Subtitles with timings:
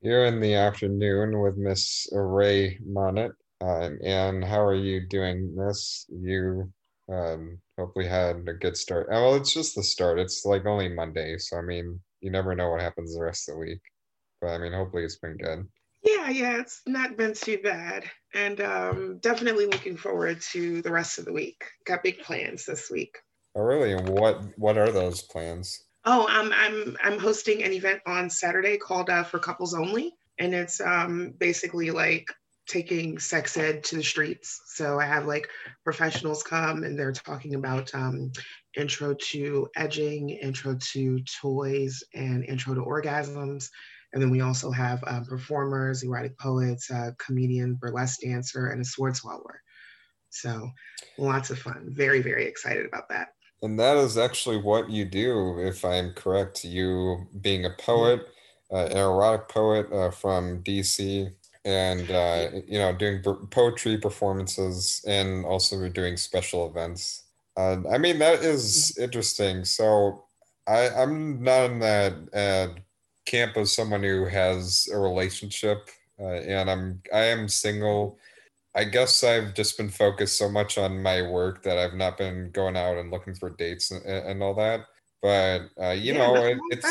[0.00, 3.32] You're in the afternoon with Miss Ray Monnet.
[3.60, 6.06] Um, and how are you doing, Miss?
[6.08, 6.72] You
[7.12, 9.08] um, hopefully had a good start.
[9.10, 10.20] Oh, well, it's just the start.
[10.20, 13.56] It's like only Monday, so I mean, you never know what happens the rest of
[13.56, 13.80] the week.
[14.40, 15.66] But I mean, hopefully it's been good.
[16.04, 18.08] Yeah, yeah, it's not been too bad.
[18.34, 21.64] And um, definitely looking forward to the rest of the week.
[21.86, 23.18] Got big plans this week.
[23.56, 23.92] Oh, really?
[23.94, 25.87] And what what are those plans?
[26.04, 30.54] Oh, um, I'm I'm hosting an event on Saturday called uh, For Couples Only, and
[30.54, 32.26] it's um, basically like
[32.68, 34.60] taking sex ed to the streets.
[34.66, 35.48] So I have like
[35.84, 38.30] professionals come and they're talking about um,
[38.76, 43.70] intro to edging, intro to toys, and intro to orgasms.
[44.12, 48.84] And then we also have um, performers, erotic poets, uh, comedian, burlesque dancer, and a
[48.84, 49.60] sword swallower.
[50.30, 50.70] So
[51.16, 51.88] lots of fun.
[51.90, 53.28] Very, very excited about that.
[53.62, 56.64] And that is actually what you do, if I'm correct.
[56.64, 58.28] You being a poet,
[58.72, 61.32] uh, an erotic poet uh, from DC,
[61.64, 67.24] and uh, you know doing poetry performances, and also doing special events.
[67.56, 69.64] Uh, I mean that is interesting.
[69.64, 70.24] So
[70.68, 72.80] I, I'm not in that uh,
[73.26, 78.18] camp of someone who has a relationship, uh, and I'm I am single
[78.74, 82.50] I guess I've just been focused so much on my work that I've not been
[82.52, 84.82] going out and looking for dates and, and all that.
[85.22, 86.86] But uh, you yeah, know, it, it's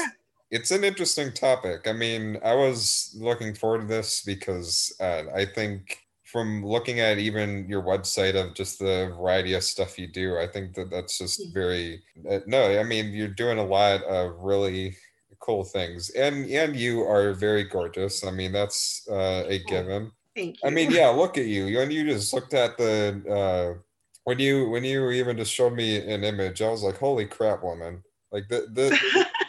[0.49, 1.87] it's an interesting topic.
[1.87, 7.17] I mean, I was looking forward to this because uh, I think from looking at
[7.17, 11.17] even your website of just the variety of stuff you do, I think that that's
[11.17, 11.53] just hmm.
[11.53, 12.79] very uh, no.
[12.79, 14.97] I mean, you're doing a lot of really
[15.39, 18.25] cool things, and and you are very gorgeous.
[18.25, 20.11] I mean, that's uh, a given.
[20.37, 20.69] Thank you.
[20.69, 21.75] I mean, yeah, look at you.
[21.75, 23.81] When you just looked at the uh
[24.25, 27.63] when you when you even just showed me an image, I was like, holy crap,
[27.63, 28.03] woman.
[28.31, 28.89] Like the the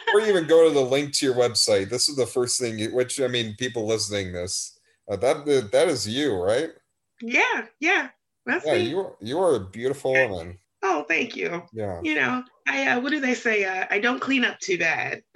[0.05, 2.79] before you even go to the link to your website, this is the first thing
[2.79, 4.79] you, which I mean, people listening this,
[5.11, 6.71] uh, that that is you, right?
[7.21, 8.09] Yeah, yeah.
[8.47, 8.89] That's yeah, me.
[8.89, 10.57] you you are a beautiful woman.
[10.81, 11.61] Oh, thank you.
[11.71, 11.99] Yeah.
[12.01, 13.65] You know, I uh, what do they say?
[13.65, 15.21] Uh, I don't clean up too bad.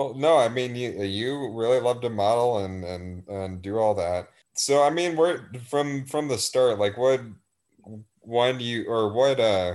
[0.00, 3.94] Well, no, I mean you you really love to model and and and do all
[3.96, 4.30] that.
[4.54, 6.78] So I mean, we're from from the start.
[6.78, 7.20] Like, what
[8.20, 9.74] when you or what uh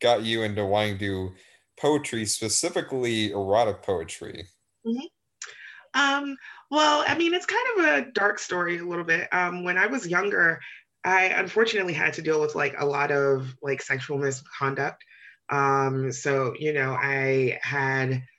[0.00, 1.34] got you into wanting to do
[1.78, 4.46] poetry, specifically erotic poetry?
[4.86, 6.00] Mm-hmm.
[6.00, 6.38] Um.
[6.70, 9.28] Well, I mean, it's kind of a dark story a little bit.
[9.30, 10.58] Um, when I was younger,
[11.04, 15.04] I unfortunately had to deal with like a lot of like sexual misconduct.
[15.50, 18.22] Um, so you know, I had.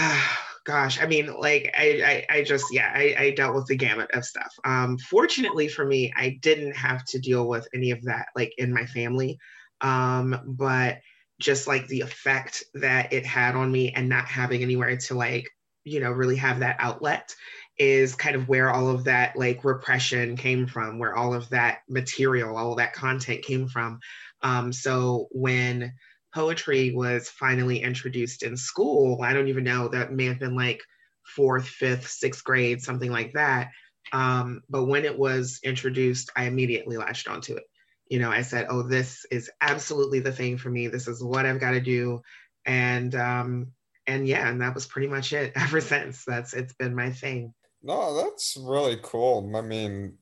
[0.00, 0.22] Uh,
[0.68, 4.10] gosh, I mean, like I, I, I just, yeah, I, I, dealt with the gamut
[4.12, 4.54] of stuff.
[4.66, 8.70] Um, fortunately for me, I didn't have to deal with any of that, like in
[8.74, 9.38] my family.
[9.80, 10.98] Um, but
[11.40, 15.48] just like the effect that it had on me and not having anywhere to like,
[15.84, 17.34] you know, really have that outlet
[17.78, 21.78] is kind of where all of that like repression came from, where all of that
[21.88, 24.00] material, all of that content came from.
[24.42, 25.94] Um, so when
[26.34, 30.82] poetry was finally introduced in school, I don't even know, that may have been like
[31.24, 33.70] fourth, fifth, sixth grade, something like that.
[34.12, 37.64] Um, but when it was introduced, I immediately latched onto it.
[38.08, 40.88] You know, I said, oh, this is absolutely the thing for me.
[40.88, 42.22] This is what I've got to do.
[42.64, 43.72] And um,
[44.06, 46.24] and yeah, and that was pretty much it ever since.
[46.24, 47.52] That's it's been my thing.
[47.82, 49.52] No, that's really cool.
[49.54, 50.14] I mean,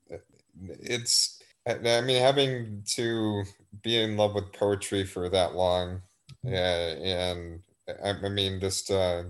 [0.61, 1.36] it's
[1.67, 3.43] I mean, having to
[3.83, 6.01] be in love with poetry for that long,
[6.43, 7.61] yeah, and
[8.03, 9.23] I, I mean, just uh,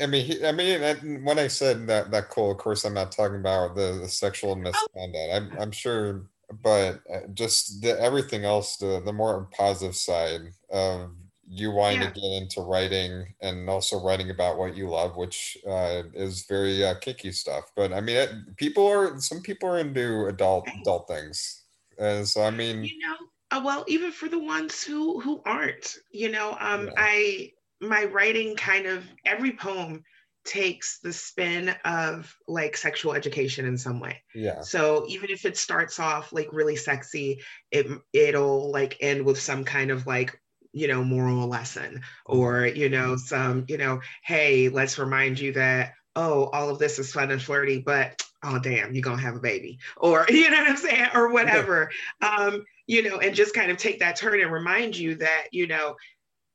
[0.00, 3.12] I mean, he, I mean, when I said that that cool, of course, I'm not
[3.12, 5.30] talking about the, the sexual misconduct.
[5.32, 6.26] I'm I'm sure,
[6.62, 11.10] but uh, just the everything else, the the more positive side of
[11.48, 12.10] you wanting yeah.
[12.10, 16.84] to get into writing and also writing about what you love, which uh, is very
[16.84, 17.70] uh, kicky stuff.
[17.76, 21.62] But I mean, it, people are some people are into adult adult things,
[21.98, 23.16] and so I mean, you know,
[23.50, 26.92] uh, well, even for the ones who who aren't, you know, um, yeah.
[26.96, 30.02] I my writing kind of every poem
[30.44, 34.22] takes the spin of like sexual education in some way.
[34.34, 34.60] Yeah.
[34.60, 39.64] So even if it starts off like really sexy, it it'll like end with some
[39.64, 40.38] kind of like
[40.74, 45.94] you know moral lesson or you know some you know hey let's remind you that
[46.16, 49.40] oh all of this is fun and flirty but oh damn you're gonna have a
[49.40, 51.90] baby or you know what i'm saying or whatever.
[52.20, 55.66] Um you know and just kind of take that turn and remind you that you
[55.66, 55.96] know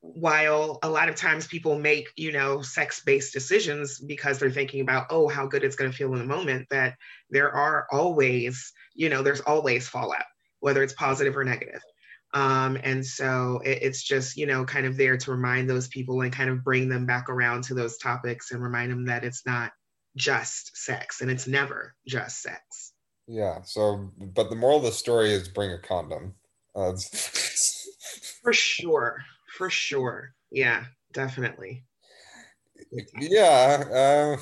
[0.02, 4.82] while a lot of times people make you know sex based decisions because they're thinking
[4.82, 6.96] about oh how good it's going to feel in the moment that
[7.30, 10.24] there are always you know there's always fallout
[10.60, 11.82] whether it's positive or negative
[12.34, 16.22] um, and so it, it's just, you know, kind of there to remind those people
[16.22, 19.46] and kind of bring them back around to those topics and remind them that it's
[19.46, 19.72] not,
[20.16, 22.94] just sex and it's never just sex.
[23.28, 23.62] Yeah.
[23.64, 26.34] So, but the moral of the story is bring a condom.
[26.76, 26.94] Uh,
[28.44, 29.24] for sure.
[29.58, 30.34] For sure.
[30.52, 31.86] Yeah, definitely.
[33.20, 33.84] Yeah.
[33.92, 34.42] Uh,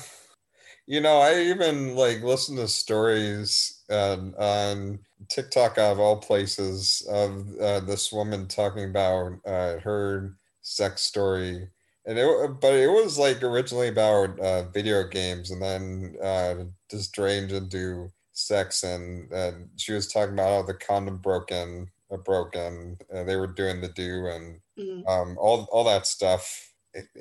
[0.86, 7.06] you know, I even like listen to stories uh, on TikTok out of all places
[7.10, 11.68] of uh, this woman talking about uh, her sex story
[12.08, 16.54] and it but it was like originally about uh, video games and then uh,
[16.90, 22.16] just drained into sex and, and she was talking about how the condom broken uh,
[22.16, 25.06] broken and they were doing the do and mm-hmm.
[25.06, 26.72] um, all all that stuff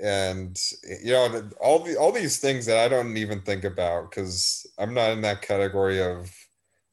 [0.02, 0.58] and
[1.04, 4.94] you know all the all these things that I don't even think about because I'm
[4.94, 6.32] not in that category of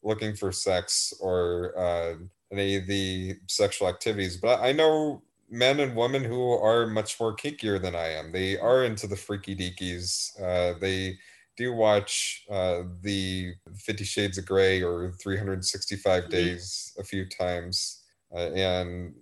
[0.05, 2.15] looking for sex or uh,
[2.53, 7.35] any of the sexual activities but I know men and women who are much more
[7.35, 8.33] kinkier than I am.
[8.33, 10.33] They are into the freaky deakies.
[10.41, 11.19] Uh, they
[11.57, 16.31] do watch uh, the Fifty Shades of Grey or 365 mm-hmm.
[16.31, 18.03] Days a few times,
[18.35, 19.15] uh, and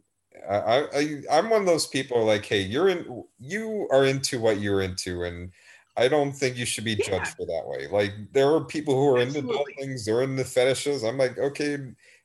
[0.48, 4.60] I, I I'm one of those people like, hey, you're in, you are into what
[4.60, 5.52] you're into, and
[5.96, 7.06] I don't think you should be yeah.
[7.06, 7.86] judged for that way.
[7.88, 9.56] Like there are people who are Absolutely.
[9.56, 11.04] into things, they're into fetishes.
[11.04, 11.76] I'm like, okay,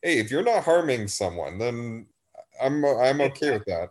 [0.01, 2.07] hey, if you're not harming someone, then
[2.61, 3.89] I'm I'm okay with that.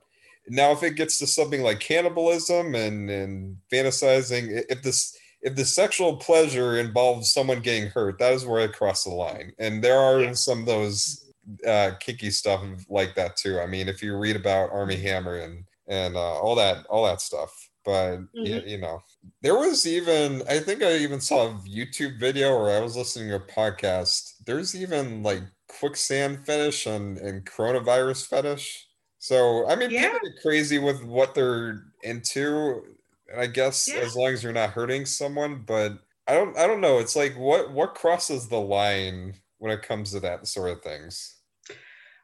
[0.49, 5.65] Now, if it gets to something like cannibalism and and fantasizing, if this if the
[5.65, 9.53] sexual pleasure involves someone getting hurt, that is where I cross the line.
[9.59, 10.33] And there are yeah.
[10.33, 11.25] some of those
[11.67, 13.61] uh, kinky stuff like that too.
[13.61, 17.21] I mean, if you read about Armie Hammer and and uh, all that all that
[17.21, 18.45] stuff, but mm-hmm.
[18.45, 19.01] you, you, know,
[19.43, 23.29] there was even I think I even saw a YouTube video or I was listening
[23.29, 24.35] to a podcast.
[24.45, 28.89] There's even like quicksand fetish and, and coronavirus fetish.
[29.21, 30.11] So I mean, yeah.
[30.11, 32.83] people are crazy with what they're into.
[33.31, 34.01] And I guess yeah.
[34.01, 35.93] as long as you're not hurting someone, but
[36.27, 36.99] I don't I don't know.
[36.99, 41.37] It's like what what crosses the line when it comes to that sort of things.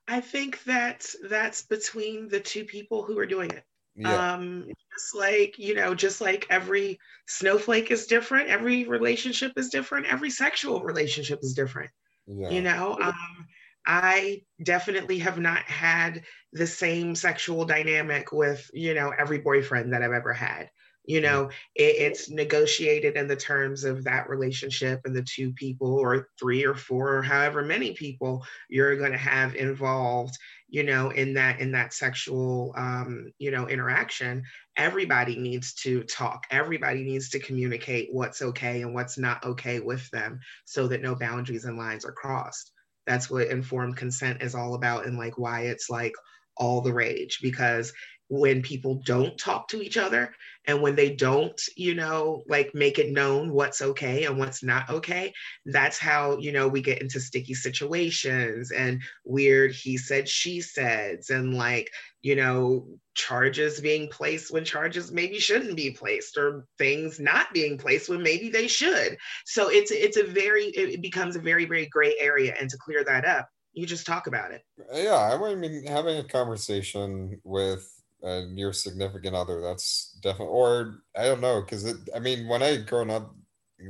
[0.08, 3.64] I think that that's between the two people who are doing it.
[3.94, 4.34] Yeah.
[4.34, 10.06] Um, just like you know, just like every snowflake is different, every relationship is different,
[10.06, 11.90] every sexual relationship is different.
[12.26, 12.50] Yeah.
[12.50, 13.46] You know, um,
[13.86, 16.22] I definitely have not had
[16.52, 20.70] the same sexual dynamic with, you know, every boyfriend that I've ever had.
[21.04, 25.94] You know, it, it's negotiated in the terms of that relationship and the two people,
[25.98, 30.38] or three or four, or however many people you're going to have involved,
[30.72, 34.42] you know, in that in that sexual, um, you know, interaction.
[34.76, 36.46] Everybody needs to talk.
[36.50, 41.14] Everybody needs to communicate what's okay and what's not okay with them, so that no
[41.14, 42.72] boundaries and lines are crossed
[43.06, 46.12] that's what informed consent is all about and like why it's like
[46.56, 47.92] all the rage because
[48.32, 50.34] when people don't talk to each other
[50.66, 54.88] and when they don't you know like make it known what's okay and what's not
[54.88, 55.30] okay
[55.66, 61.28] that's how you know we get into sticky situations and weird he said she says
[61.28, 61.90] and like
[62.22, 67.76] you know charges being placed when charges maybe shouldn't be placed or things not being
[67.76, 69.18] placed when maybe they should.
[69.44, 73.04] So it's it's a very it becomes a very very gray area and to clear
[73.04, 74.62] that up you just talk about it.
[74.94, 81.24] Yeah i mean having a conversation with and your significant other that's definitely or i
[81.24, 81.96] don't know because it.
[82.14, 83.34] i mean when i grown up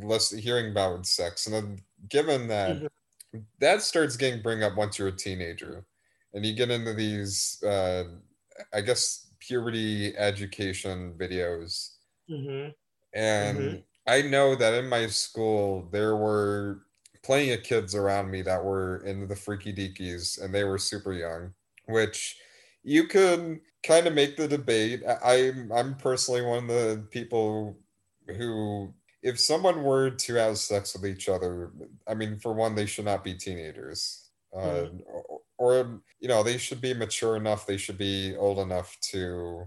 [0.02, 3.39] less hearing about sex and then given that mm-hmm.
[3.60, 5.84] that starts getting bring up once you're a teenager
[6.34, 8.05] and you get into these uh
[8.72, 11.96] i guess puberty education videos
[12.31, 12.70] mm-hmm.
[13.15, 13.77] and mm-hmm.
[14.06, 16.82] i know that in my school there were
[17.22, 21.12] plenty of kids around me that were into the freaky deakies and they were super
[21.12, 21.53] young
[21.86, 22.36] which
[22.84, 25.03] you can kind of make the debate.
[25.24, 27.77] I'm I'm personally one of the people
[28.27, 31.72] who, if someone were to have sex with each other,
[32.06, 34.98] I mean, for one, they should not be teenagers, uh, mm-hmm.
[35.06, 37.67] or, or you know, they should be mature enough.
[37.67, 39.67] They should be old enough to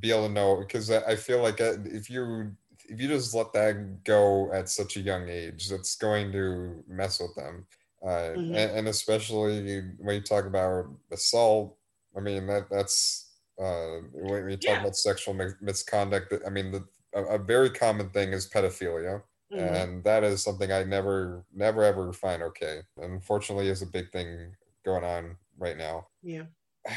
[0.00, 0.56] be able to know.
[0.56, 2.52] Because I feel like uh, if you
[2.88, 7.20] if you just let that go at such a young age, that's going to mess
[7.20, 7.66] with them.
[8.02, 8.54] Uh, mm-hmm.
[8.54, 11.76] and, and, especially when you talk about assault
[12.16, 14.80] I mean that that's uh, when you talk yeah.
[14.80, 16.34] about sexual misconduct.
[16.46, 19.22] I mean the a, a very common thing is pedophilia.
[19.52, 19.74] Mm-hmm.
[19.74, 22.80] And that is something I never, never, ever find okay.
[22.96, 24.54] Unfortunately, is a big thing
[24.84, 26.08] going on right now.
[26.22, 26.44] Yeah.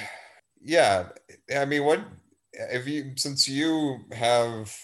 [0.68, 1.10] Yeah.
[1.56, 2.00] I mean, what
[2.54, 4.76] if you since you have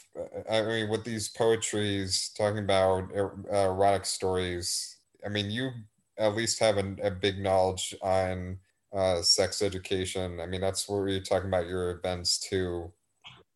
[0.50, 5.72] i mean with these poetries talking about er, erotic stories i mean you
[6.20, 8.58] at least have a, a big knowledge on
[8.94, 10.40] uh, sex education.
[10.40, 12.92] I mean, that's where you're talking about your events too.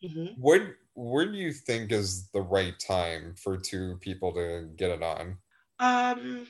[0.03, 0.39] Mm-hmm.
[0.95, 5.37] Where do you think is the right time for two people to get it on?
[5.79, 6.47] Um,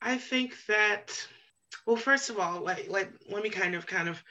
[0.00, 1.26] I think that
[1.86, 4.22] well, first of all, like like let me kind of kind of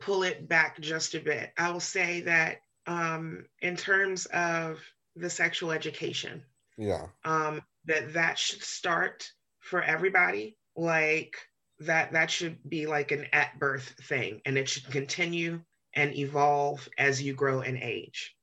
[0.00, 1.52] pull it back just a bit.
[1.58, 4.80] I will say that um, in terms of
[5.16, 6.42] the sexual education,
[6.78, 9.30] yeah, um, that that should start
[9.60, 10.56] for everybody.
[10.76, 11.36] Like
[11.86, 15.60] that that should be like an at birth thing, and it should continue
[15.94, 18.34] and evolve as you grow in age.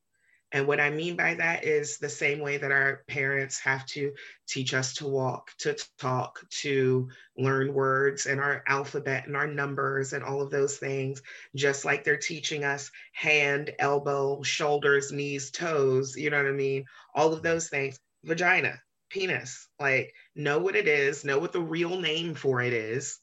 [0.53, 4.12] And what I mean by that is the same way that our parents have to
[4.50, 7.07] teach us to walk, to talk, to
[7.38, 11.21] learn words and our alphabet and our numbers and all of those things,
[11.55, 16.83] just like they're teaching us hand, elbow, shoulders, knees, toes, you know what I mean?
[17.15, 17.98] All of those things.
[18.25, 18.77] Vagina,
[19.10, 23.21] penis, like know what it is, know what the real name for it is.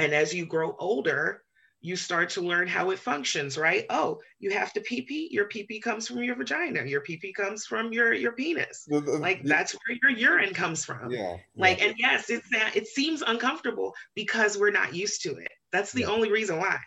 [0.00, 1.42] And as you grow older,
[1.82, 3.86] you start to learn how it functions, right?
[3.88, 5.28] Oh, you have to pee pee.
[5.30, 6.84] Your pee pee comes from your vagina.
[6.84, 8.86] Your pee pee comes from your your penis.
[8.88, 11.10] like that's where your urine comes from.
[11.10, 11.36] Yeah.
[11.56, 11.86] Like, yeah.
[11.86, 15.52] and yes, it's that it seems uncomfortable because we're not used to it.
[15.72, 16.08] That's the yeah.
[16.08, 16.78] only reason why.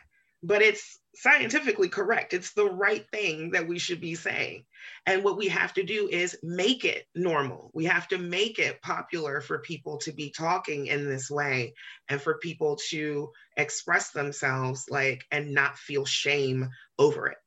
[0.43, 2.33] But it's scientifically correct.
[2.33, 4.65] It's the right thing that we should be saying.
[5.05, 7.71] And what we have to do is make it normal.
[7.73, 11.75] We have to make it popular for people to be talking in this way
[12.09, 17.37] and for people to express themselves like and not feel shame over it.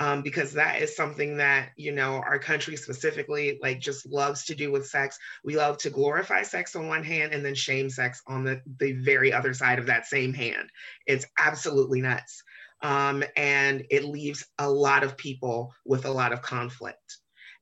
[0.00, 4.54] Um, because that is something that you know our country specifically like just loves to
[4.54, 8.22] do with sex we love to glorify sex on one hand and then shame sex
[8.28, 10.70] on the, the very other side of that same hand
[11.04, 12.44] it's absolutely nuts
[12.82, 17.18] um, and it leaves a lot of people with a lot of conflict.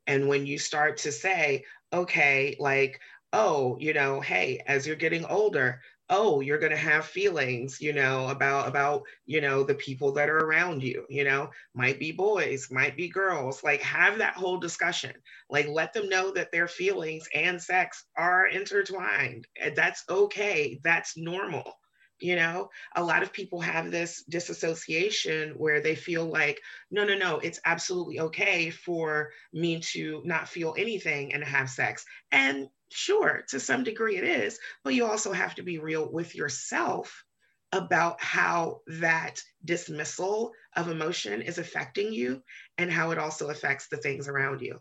[0.06, 3.00] And when you start to say, okay, like,
[3.32, 5.80] oh, you know, hey, as you're getting older,
[6.11, 10.28] oh you're going to have feelings you know about about you know the people that
[10.28, 14.58] are around you you know might be boys might be girls like have that whole
[14.58, 15.12] discussion.
[15.50, 19.46] Like let them know that their feelings and sex are intertwined.
[19.75, 20.80] That's okay.
[20.82, 21.73] That's normal
[22.20, 27.16] you know a lot of people have this disassociation where they feel like no no
[27.16, 32.04] no it's absolutely okay for me to not feel anything and have sex.
[32.32, 36.35] And sure to some degree it is but you also have to be real with
[36.35, 37.25] yourself
[37.73, 42.42] about how that dismissal of emotion is affecting you
[42.78, 44.80] and how it also affects the things around you.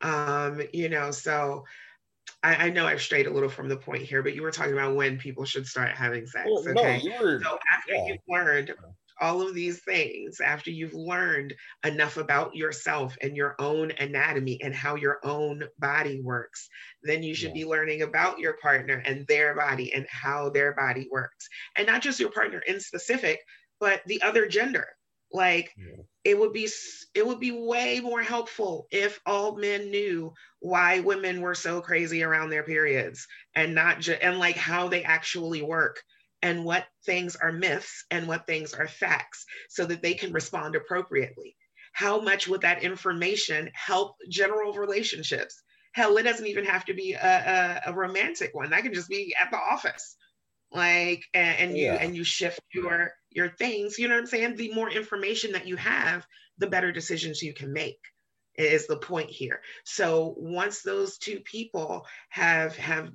[0.00, 1.64] Um you know so
[2.42, 4.74] I, I, know I've strayed a little from the point here, but you were talking
[4.74, 6.46] about when people should start having sex.
[6.46, 7.02] Well, okay.
[7.04, 8.06] No, were, so after yeah.
[8.06, 8.74] you've learned
[9.20, 11.54] all of these things, after you've learned
[11.84, 16.68] enough about yourself and your own anatomy and how your own body works,
[17.02, 17.62] then you should yeah.
[17.62, 21.48] be learning about your partner and their body and how their body works.
[21.76, 23.40] And not just your partner in specific,
[23.80, 24.88] but the other gender.
[25.34, 26.04] Like yeah.
[26.22, 26.68] it would be
[27.12, 32.22] it would be way more helpful if all men knew why women were so crazy
[32.22, 33.26] around their periods
[33.56, 36.00] and not just and like how they actually work
[36.40, 40.76] and what things are myths and what things are facts so that they can respond
[40.76, 41.56] appropriately.
[41.94, 45.60] How much would that information help general relationships?
[45.94, 48.70] Hell, it doesn't even have to be a, a, a romantic one.
[48.70, 50.16] That can just be at the office
[50.74, 51.94] like and, and you yeah.
[51.94, 54.56] and you shift your your things you know what i'm saying?
[54.56, 56.26] The more information that you have
[56.58, 57.98] the better decisions you can make
[58.56, 59.60] is the point here.
[59.84, 63.10] So once those two people have have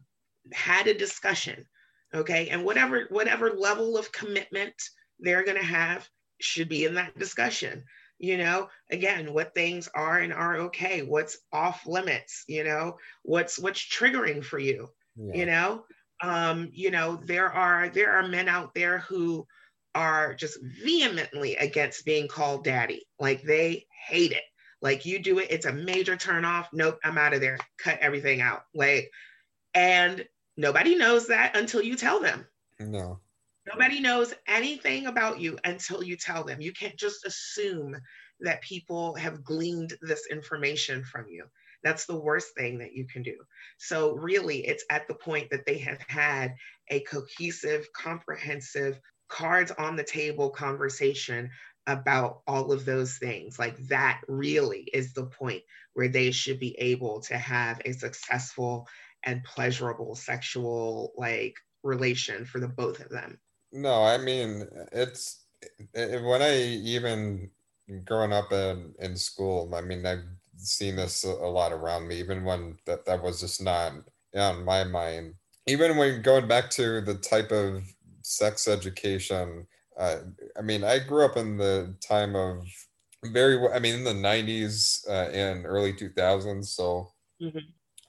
[0.53, 1.65] had a discussion
[2.13, 4.73] okay and whatever whatever level of commitment
[5.19, 6.07] they're going to have
[6.39, 7.83] should be in that discussion.
[8.17, 13.57] You know again what things are and are okay what's off limits you know what's
[13.57, 15.33] what's triggering for you yeah.
[15.33, 15.83] you know?
[16.21, 19.47] Um, you know, there are there are men out there who
[19.95, 23.05] are just vehemently against being called daddy.
[23.19, 24.43] Like they hate it.
[24.81, 26.69] Like you do it, it's a major turn off.
[26.71, 27.57] Nope, I'm out of there.
[27.77, 28.63] Cut everything out.
[28.73, 29.11] Like,
[29.73, 32.45] and nobody knows that until you tell them.
[32.79, 33.19] No.
[33.67, 36.61] Nobody knows anything about you until you tell them.
[36.61, 37.95] You can't just assume
[38.39, 41.45] that people have gleaned this information from you.
[41.83, 43.35] That's the worst thing that you can do.
[43.77, 46.55] So, really, it's at the point that they have had
[46.89, 51.49] a cohesive, comprehensive, cards on the table conversation
[51.87, 53.57] about all of those things.
[53.57, 58.87] Like, that really is the point where they should be able to have a successful
[59.23, 63.39] and pleasurable sexual like relation for the both of them.
[63.71, 65.45] No, I mean, it's
[65.93, 67.49] it, when I even
[68.05, 70.23] growing up in, in school, I mean, I've
[70.57, 73.93] seen this a lot around me, even when that, that was just not
[74.35, 75.35] on my mind.
[75.67, 77.83] Even when going back to the type of
[78.29, 79.67] sex education,
[79.97, 80.17] uh,
[80.57, 82.63] I mean, I grew up in the time of
[83.25, 87.59] very i mean in the 90s uh, and early 2000s so mm-hmm.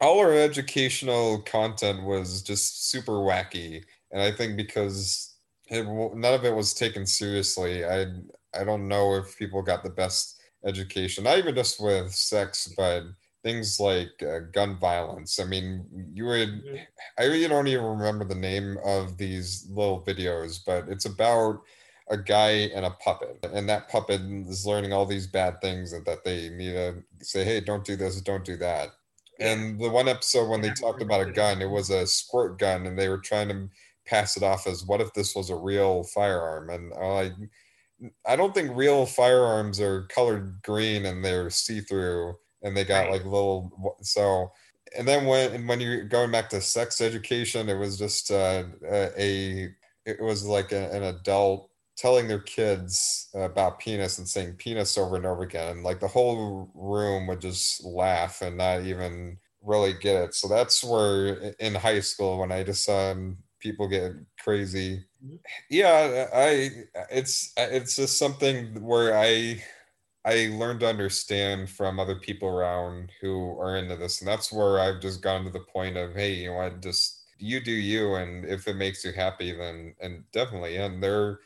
[0.01, 5.35] all our educational content was just super wacky and i think because
[5.69, 8.07] it, none of it was taken seriously i
[8.55, 13.03] i don't know if people got the best education not even just with sex but
[13.43, 15.39] things like uh, gun violence.
[15.41, 16.77] I mean you would mm-hmm.
[17.19, 21.63] i really don't even remember the name of these little videos but it's about
[22.11, 26.05] a guy and a puppet and that puppet is learning all these bad things and
[26.05, 28.91] that they need to say hey don't do this don't do that.
[29.39, 32.87] And the one episode when they talked about a gun it was a squirt gun
[32.87, 33.69] and they were trying to
[34.07, 36.71] pass it off as what if this was a real firearm?
[36.71, 37.33] And i
[38.27, 43.25] i don't think real firearms are colored green and they're see-through and they got like
[43.25, 44.51] little so
[44.97, 49.69] and then when when you're going back to sex education it was just uh, a
[50.07, 55.17] it was like a, an adult telling their kids about penis and saying penis over
[55.17, 59.93] and over again and like the whole room would just laugh and not even really
[59.93, 60.35] get it.
[60.35, 63.15] So that's where in high school when i just saw
[63.61, 64.13] people get
[64.43, 65.05] crazy.
[65.23, 65.37] Mm-hmm.
[65.69, 66.71] yeah i
[67.11, 69.63] it's it's just something where i
[70.25, 74.79] i learned to understand from other people around who are into this and that's where
[74.81, 78.15] i've just gone to the point of hey you know what just you do you
[78.17, 81.41] and if it makes you happy then and definitely and there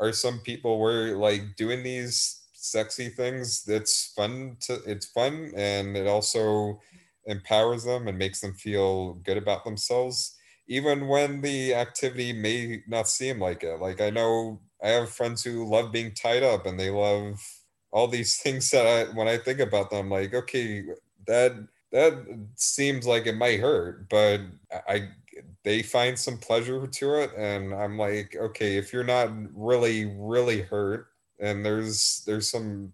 [0.00, 5.96] are some people where like doing these sexy things it's fun to it's fun and
[5.96, 6.80] it also
[7.26, 13.08] empowers them and makes them feel good about themselves even when the activity may not
[13.08, 13.80] seem like it.
[13.80, 17.40] Like i know i have friends who love being tied up and they love
[17.90, 20.84] all these things that I, when i think about them like okay
[21.26, 21.52] that
[21.92, 22.12] that
[22.54, 24.40] seems like it might hurt but
[24.88, 25.08] i
[25.64, 27.30] they find some pleasure to it.
[27.36, 32.92] And i'm like okay if you're not really really hurt and there's there's some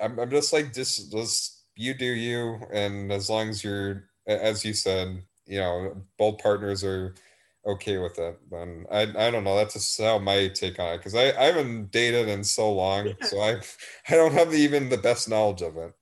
[0.00, 2.58] i'm, I'm just like just just you do you.
[2.72, 7.14] And as long as you're as you said you know both partners are
[7.66, 10.98] okay with it then i i don't know that's just how my take on it
[10.98, 13.14] because I, I haven't dated in so long yeah.
[13.22, 13.60] so i
[14.08, 15.92] i don't have even the best knowledge of it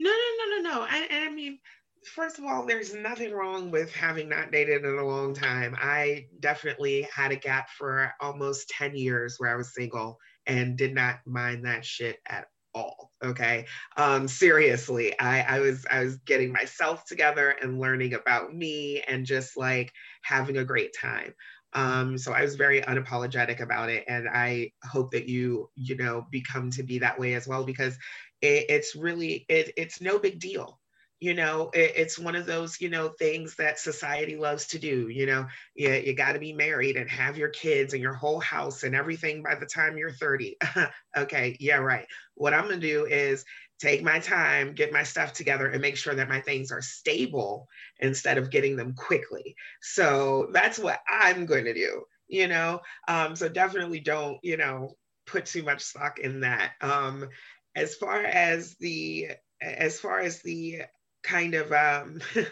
[0.00, 1.58] no no no no no I, I mean
[2.06, 5.76] first of all, there's nothing wrong with having not dated in a long time.
[5.78, 10.94] I definitely had a gap for almost 10 years where I was single and did
[10.94, 13.05] not mind that shit at all.
[13.24, 13.66] Okay.
[13.96, 19.24] Um, seriously, I, I was I was getting myself together and learning about me and
[19.24, 19.90] just like
[20.22, 21.32] having a great time.
[21.72, 26.26] Um, so I was very unapologetic about it, and I hope that you, you know,
[26.30, 27.94] become to be that way as well because
[28.42, 30.78] it, it's really it, it's no big deal
[31.26, 35.08] you know it, it's one of those you know things that society loves to do
[35.08, 38.38] you know you, you got to be married and have your kids and your whole
[38.38, 40.56] house and everything by the time you're 30
[41.16, 42.06] okay yeah right.
[42.34, 43.44] What i'm gonna do is
[43.80, 47.66] take my time get my stuff together and make sure that my things are stable
[47.98, 49.56] instead of getting them quickly.
[49.82, 52.80] So that's what i'm going to do you know?
[53.06, 56.72] Um, so definitely don't you know put too much stock in that.
[56.80, 57.28] Um,
[57.76, 59.28] as far as the
[59.60, 60.82] as far as the
[61.26, 62.20] kind of um,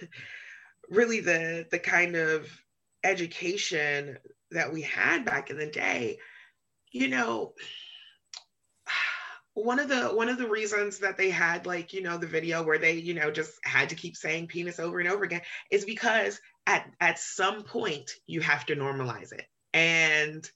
[0.91, 2.49] really the the kind of
[3.03, 4.19] education
[4.51, 6.19] that we had back in the day
[6.91, 7.53] you know
[9.55, 12.63] one of the one of the reasons that they had like you know the video
[12.63, 15.85] where they you know just had to keep saying penis over and over again is
[15.85, 19.45] because at at some point you have to normalize it.
[19.73, 20.49] And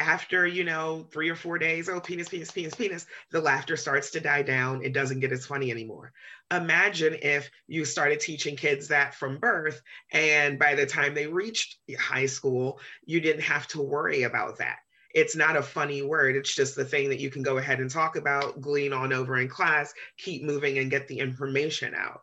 [0.00, 4.10] after you know three or four days oh penis penis penis penis the laughter starts
[4.12, 4.82] to die down.
[4.82, 6.12] It doesn't get as funny anymore.
[6.50, 9.80] Imagine if you started teaching kids that from birth
[10.12, 14.78] and by the time they reached high school you didn't have to worry about that.
[15.14, 16.36] It's not a funny word.
[16.36, 19.36] It's just the thing that you can go ahead and talk about glean on over
[19.36, 22.22] in class keep moving and get the information out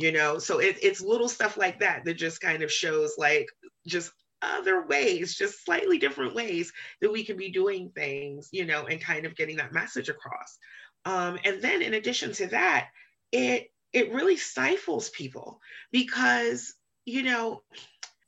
[0.00, 0.38] you know?
[0.38, 3.48] So it, it's little stuff like that that just kind of shows like
[3.86, 8.86] just other ways, just slightly different ways that we can be doing things, you know,
[8.86, 10.58] and kind of getting that message across.
[11.04, 12.88] Um, and then in addition to that,
[13.32, 15.60] it it really stifles people
[15.92, 16.74] because
[17.04, 17.62] you know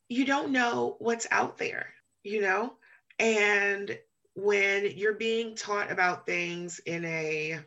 [0.08, 1.92] you don't know what's out there,
[2.24, 2.74] you know,
[3.18, 3.98] and
[4.34, 7.58] when you're being taught about things in a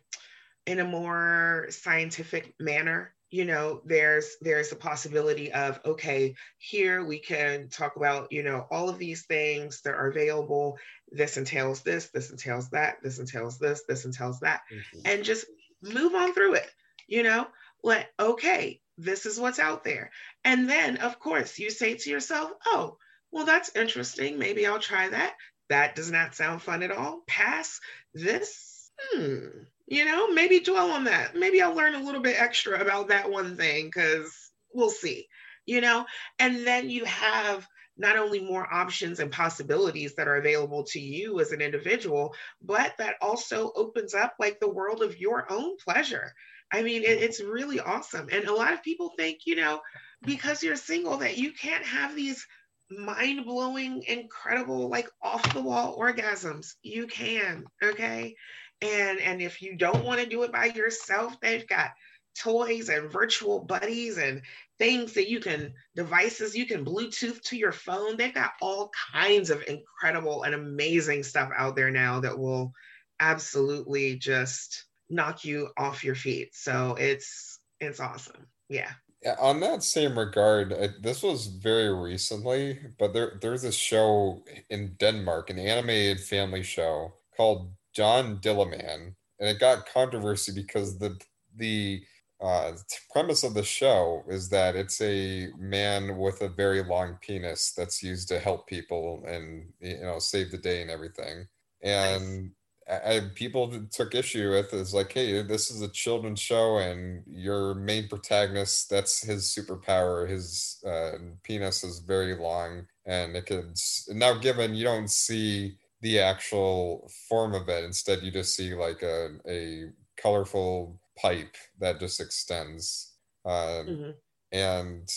[0.66, 7.18] in a more scientific manner you know there's there's a possibility of okay here we
[7.18, 10.78] can talk about you know all of these things that are available.
[11.12, 15.00] This entails this this entails that this entails this this entails that mm-hmm.
[15.06, 15.46] and just
[15.82, 16.70] move on through it
[17.08, 17.48] you know?
[17.84, 20.12] Like okay this is what's out there.
[20.46, 22.98] And then of course you say to yourself oh
[23.32, 24.38] well that's interesting.
[24.38, 25.34] Maybe i'll try that.
[25.70, 27.24] That does not sound fun at all.
[27.28, 27.80] Pass
[28.14, 28.92] this.
[29.12, 29.48] Hmm
[29.88, 31.36] You know, maybe dwell on that.
[31.36, 35.28] Maybe I'll learn a little bit extra about that one thing because we'll see,
[35.66, 36.06] you know?
[36.40, 37.68] And then you have
[37.98, 42.94] not only more options and possibilities that are available to you as an individual, but
[42.98, 46.34] that also opens up like the world of your own pleasure.
[46.72, 48.30] I mean, it, it's really awesome.
[48.32, 49.82] And a lot of people think, you know,
[50.26, 52.48] because you're single, that you can't have these
[52.90, 56.74] mind blowing, incredible, like off the wall orgasms.
[56.82, 58.36] You can, okay?
[58.84, 61.92] And and if you don't want to do it by yourself, they've got
[62.38, 64.42] toys and virtual buddies and
[64.78, 68.18] things that you can devices you can bluetooth to your phone.
[68.18, 72.74] They've got all kinds of incredible and amazing stuff out there now that will
[73.20, 76.50] absolutely just knock you off your feet.
[76.54, 78.48] So it's it's awesome.
[78.68, 78.92] Yeah.
[79.40, 84.96] On that same regard uh, this was very recently but there there's a show in
[85.00, 91.20] denmark an animated family show called john dillermand and it got controversy because the
[91.56, 92.02] the
[92.44, 92.74] uh,
[93.12, 98.04] premise of the show is that it's a man with a very long penis that's
[98.04, 101.48] used to help people and you know save the day and everything.
[101.82, 102.52] And
[102.88, 103.02] nice.
[103.06, 107.76] I, people took issue with is like, hey, this is a children's show, and your
[107.76, 110.28] main protagonist that's his superpower.
[110.28, 111.12] His uh,
[111.44, 113.74] penis is very long, and it could
[114.10, 117.84] now given you don't see the actual form of it.
[117.86, 119.86] Instead, you just see like a a
[120.18, 123.14] colorful pipe that just extends.
[123.46, 124.12] Uh, mm-hmm.
[124.52, 125.12] And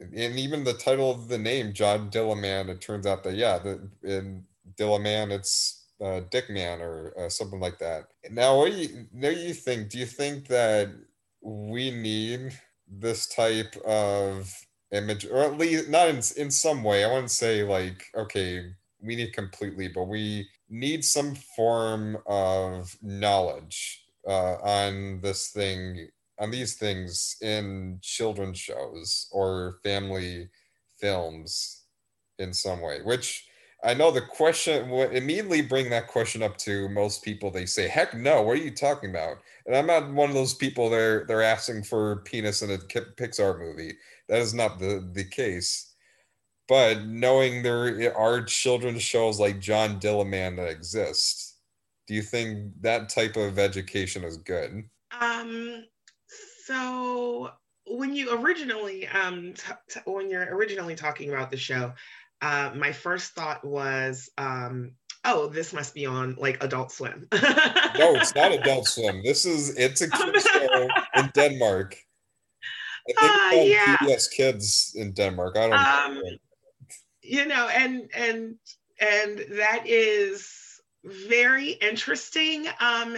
[0.00, 3.88] and even the title of the name, John Dillermand, it turns out that yeah, the,
[4.02, 4.44] in
[4.76, 8.08] Dillermand it's uh, Dickman or uh, something like that.
[8.30, 9.90] Now, what do you now you think?
[9.90, 10.88] Do you think that
[11.42, 14.50] we need this type of
[14.92, 17.04] image, or at least not in in some way?
[17.04, 24.04] I wouldn't say like okay, we need completely, but we need some form of knowledge
[24.26, 30.48] uh, on this thing on these things in children's shows or family
[30.98, 31.84] films
[32.38, 33.46] in some way which
[33.84, 37.50] i know the question would immediately bring that question up to most people.
[37.50, 39.38] They say heck no what are you talking about?
[39.66, 43.58] And i'm not one of those people they're they're asking for penis in a pixar
[43.58, 43.94] movie.
[44.28, 45.91] That is not the the case
[46.72, 51.52] but knowing there are children's shows like john dillermand that exist
[52.06, 54.84] do you think that type of education is good?
[55.18, 55.84] Um,
[56.66, 57.50] so
[57.86, 61.92] when you originally um t- t- when you're originally talking about the show,
[62.40, 64.92] uh, my first thought was um
[65.24, 67.28] oh this must be on like Adult Swim.
[67.32, 69.22] no, it's not Adult Swim.
[69.24, 71.96] This is it's a kids show in Denmark.
[73.18, 73.96] I think uh, yeah.
[73.96, 75.56] PBS Kids in Denmark.
[75.56, 76.30] I don't um, know.
[77.32, 78.56] You know, and and
[79.00, 80.52] and that is
[81.02, 82.66] very interesting.
[82.78, 83.16] Um,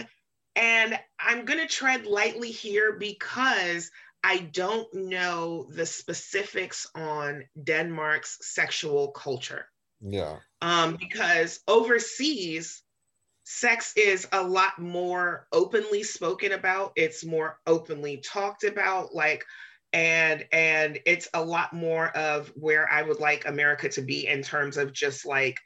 [0.55, 3.91] and I'm going to tread lightly here because
[4.23, 9.65] I don't know the specifics on Denmark's sexual culture.
[9.99, 10.37] Yeah.
[10.61, 12.83] Um, because overseas,
[13.43, 16.93] sex is a lot more openly spoken about.
[16.95, 19.13] It's more openly talked about.
[19.13, 19.43] Like,
[19.95, 24.43] and and it's a lot more of where I would like America to be in
[24.43, 25.57] terms of just like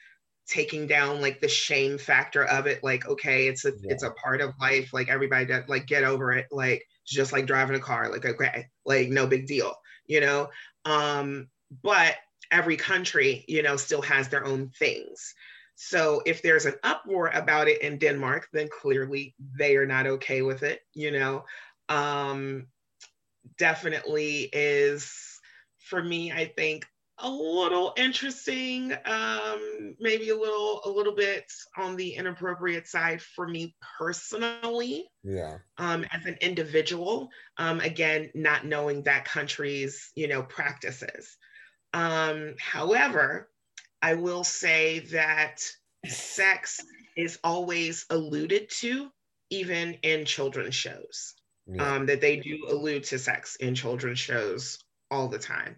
[0.47, 3.91] taking down like the shame factor of it like okay it's a yeah.
[3.91, 7.47] it's a part of life like everybody does like get over it like just like
[7.47, 10.49] driving a car like okay like no big deal you know?
[10.85, 11.47] Um
[11.83, 12.15] but
[12.51, 15.33] every country you know still has their own things.
[15.75, 20.43] So if there's an uproar about it in denmark then clearly they are not okay
[20.43, 21.45] with it you know?
[21.89, 22.67] Um
[23.57, 25.39] definitely is
[25.77, 26.85] for me i think
[27.21, 31.45] a little interesting um maybe a little a little bit
[31.77, 35.57] on the inappropriate side for me personally yeah.
[35.77, 41.37] um as an individual um again not knowing that country's you know practices.
[41.93, 43.49] Um however
[44.01, 45.57] i will say that
[46.05, 46.79] sex
[47.17, 49.09] is always alluded to
[49.49, 51.33] even in children's shows
[51.71, 51.95] yeah.
[51.95, 54.79] um that they do allude to sex in children's shows
[55.11, 55.77] all the time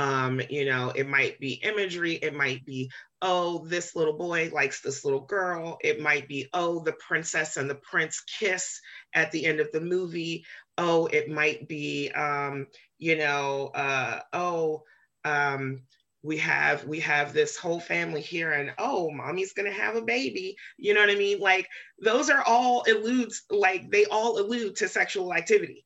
[0.00, 4.80] um, you know, it might be imagery, it might be, oh, this little boy likes
[4.80, 5.76] this little girl.
[5.82, 8.80] It might be, oh, the princess and the prince kiss
[9.14, 10.46] at the end of the movie.
[10.78, 12.66] Oh, it might be, um,
[12.98, 14.84] you know, uh, oh,
[15.26, 15.82] um,
[16.22, 20.54] we have we have this whole family here and oh mommy's gonna have a baby
[20.76, 21.66] you know what i mean like
[22.02, 25.84] those are all alludes like they all allude to sexual activity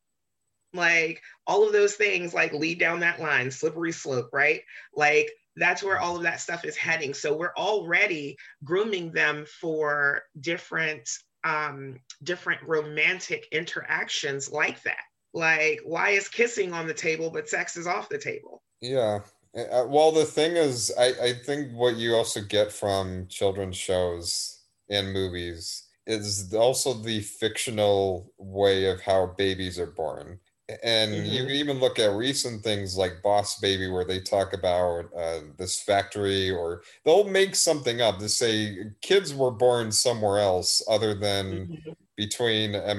[0.75, 4.63] like all of those things like lead down that line, slippery slope, right?
[4.95, 7.15] Like that's where all of that stuff is heading.
[7.15, 11.09] So we're already grooming them for different
[11.45, 15.03] um, different romantic interactions like that.
[15.35, 18.63] Like, why is kissing on the table but sex is off the table?
[18.81, 19.21] Yeah.
[19.57, 24.63] Uh, well, the thing is, I, I think what you also get from children's shows
[24.91, 30.39] and movies is also the fictional way of how babies are born
[30.83, 31.27] and mm-hmm.
[31.27, 35.41] you can even look at recent things like boss baby where they talk about uh,
[35.59, 41.15] this factory or they'll make something up to say kids were born somewhere else other
[41.15, 41.93] than mm-hmm.
[42.17, 42.95] between a, a,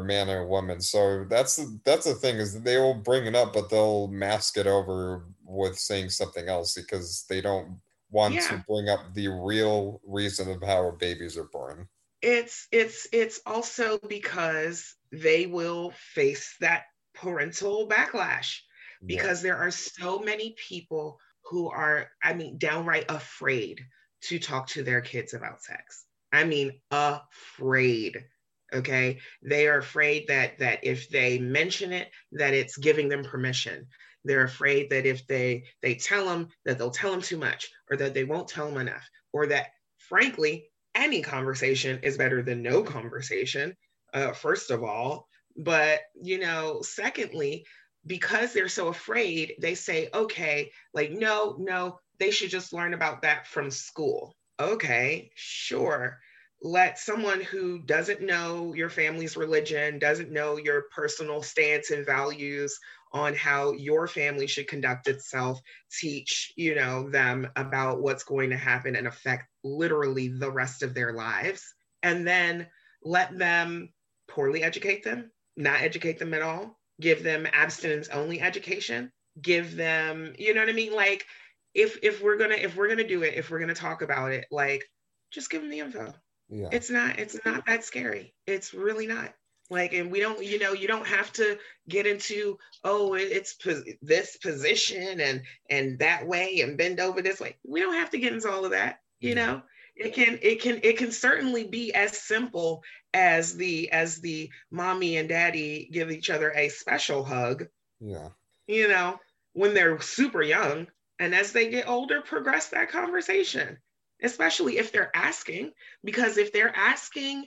[0.00, 3.52] man and a woman so that's that's the thing is they will bring it up
[3.52, 7.78] but they'll mask it over with saying something else because they don't
[8.10, 8.48] want yeah.
[8.48, 11.88] to bring up the real reason of how babies are born
[12.22, 18.60] it's it's it's also because they will face that parental backlash
[19.04, 19.50] because yeah.
[19.50, 21.18] there are so many people
[21.50, 23.82] who are, I mean, downright afraid
[24.22, 26.04] to talk to their kids about sex.
[26.32, 28.24] I mean, afraid.
[28.72, 29.20] Okay.
[29.42, 33.86] They are afraid that that if they mention it, that it's giving them permission.
[34.24, 37.96] They're afraid that if they they tell them that they'll tell them too much or
[37.96, 42.82] that they won't tell them enough or that frankly any conversation is better than no
[42.82, 43.76] conversation
[44.12, 47.66] uh, first of all but, you know, secondly,
[48.06, 53.22] because they're so afraid, they say, okay, like, no, no, they should just learn about
[53.22, 54.36] that from school.
[54.60, 56.18] Okay, sure.
[56.62, 62.78] Let someone who doesn't know your family's religion, doesn't know your personal stance and values
[63.14, 65.60] on how your family should conduct itself,
[66.00, 70.94] teach, you know, them about what's going to happen and affect literally the rest of
[70.94, 71.62] their lives.
[72.02, 72.66] And then
[73.02, 73.90] let them
[74.28, 80.34] poorly educate them, not educate them at all, give them abstinence only education, give them,
[80.36, 80.92] you know what I mean?
[80.92, 81.24] Like
[81.72, 84.46] if if we're gonna if we're gonna do it, if we're gonna talk about it,
[84.50, 84.84] like
[85.32, 86.12] just give them the info.
[86.48, 86.68] Yeah.
[86.72, 88.34] It's not it's not that scary.
[88.46, 89.32] It's really not.
[89.70, 93.56] Like, and we don't, you know, you don't have to get into, oh, it's
[94.02, 97.56] this position and and that way and bend over this way.
[97.66, 99.46] We don't have to get into all of that, you mm-hmm.
[99.46, 99.62] know?
[99.96, 105.16] It can it can it can certainly be as simple as the as the mommy
[105.16, 107.68] and daddy give each other a special hug
[108.00, 108.30] yeah.
[108.66, 109.20] you know
[109.52, 110.88] when they're super young.
[111.20, 113.78] And as they get older progress that conversation
[114.22, 115.72] especially if they're asking
[116.02, 117.46] because if they're asking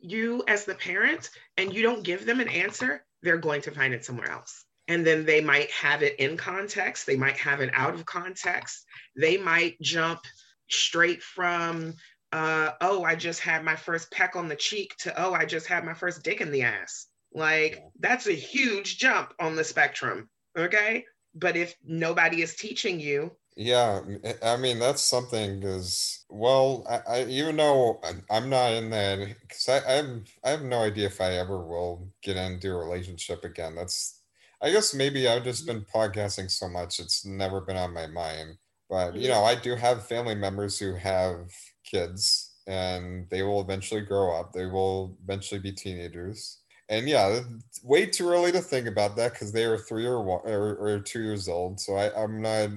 [0.00, 3.94] you as the parent and you don't give them an answer they're going to find
[3.94, 7.70] it somewhere else and then they might have it in context they might have it
[7.74, 8.84] out of context
[9.16, 10.20] they might jump
[10.68, 11.94] straight from
[12.32, 15.66] uh, oh, I just had my first peck on the cheek to oh, I just
[15.66, 17.06] had my first dick in the ass.
[17.32, 20.28] Like that's a huge jump on the spectrum.
[20.56, 21.04] Okay.
[21.34, 27.00] But if nobody is teaching you, yeah, eh, I mean that's something because well, I,
[27.12, 31.06] I, even though I'm not in that because I, I have I have no idea
[31.06, 33.74] if I ever will get into a relationship again.
[33.74, 34.20] That's
[34.62, 35.78] I guess maybe I've just mm-hmm.
[35.78, 38.58] been podcasting so much it's never been on my mind.
[38.88, 39.32] But you mm-hmm.
[39.32, 41.50] know, I do have family members who have
[41.82, 44.52] kids and they will eventually grow up.
[44.52, 46.58] They will eventually be teenagers.
[46.88, 47.40] And yeah,
[47.82, 51.00] way too early to think about that because they are three or, one, or, or
[51.00, 51.80] two years old.
[51.80, 52.70] So I, I'm not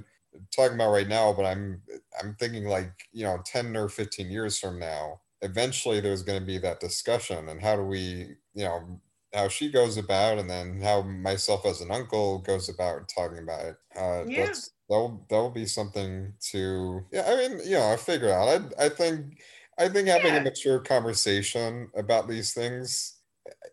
[0.55, 1.81] talking about right now, but I'm
[2.21, 6.45] I'm thinking like you know, ten or fifteen years from now, eventually there's going to
[6.45, 7.49] be that discussion.
[7.49, 9.01] And how do we, you know,
[9.33, 13.65] how she goes about, and then how myself as an uncle goes about talking about
[13.65, 13.75] it.
[13.95, 14.45] Uh, yeah.
[14.45, 18.85] That's that'll that'll be something to yeah i mean you know i figure out i,
[18.85, 19.41] I think
[19.79, 20.41] i think having yeah.
[20.41, 23.17] a mature conversation about these things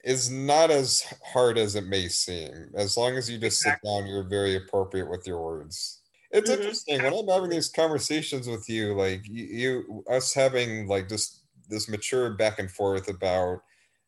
[0.04, 3.90] is not as hard as it may seem as long as you just exactly.
[3.90, 5.97] sit down you're very appropriate with your words
[6.30, 6.60] it's mm-hmm.
[6.60, 11.42] interesting when i'm having these conversations with you like you, you us having like just
[11.68, 13.60] this mature back and forth about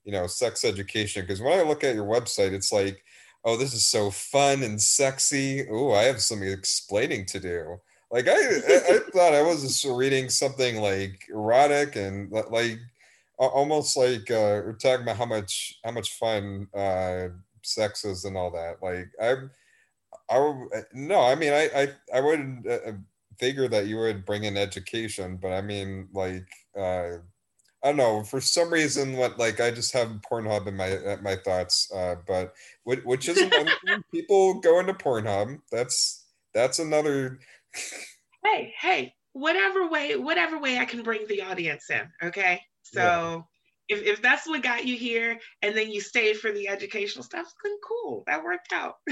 [0.05, 3.03] you know sex education because when i look at your website it's like
[3.45, 5.67] oh, this is so fun and sexy.
[5.71, 7.81] Oh, I have some explaining to do.
[8.11, 12.79] Like I, I, I thought I was just reading something like erotic and like
[13.39, 17.29] almost like uh, we're talking about how much how much fun uh,
[17.63, 18.83] sex is and all that.
[18.83, 19.35] Like I,
[20.31, 22.93] I no, I mean I I I would uh,
[23.39, 26.47] figure that you would bring in education, but I mean like
[26.79, 27.19] uh,
[27.83, 28.23] I don't know.
[28.23, 31.91] For some reason, what like I just have Pornhub in my uh, my thoughts.
[31.93, 32.53] Uh, but
[32.85, 33.53] which, which isn't
[34.13, 35.59] people go into Pornhub.
[35.73, 37.41] That's that's another.
[38.45, 42.03] hey, hey, whatever way, whatever way I can bring the audience in.
[42.23, 43.01] Okay, so.
[43.01, 43.41] Yeah.
[43.93, 47.53] If, if that's what got you here and then you stayed for the educational stuff,
[47.65, 48.23] then cool.
[48.29, 48.99] That worked out.